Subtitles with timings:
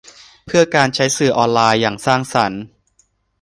[0.45, 2.61] เพื่อการใช้สื่อออนไลน์อย่างสร้างสรรค์